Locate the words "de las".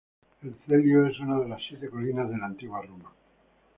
1.39-1.61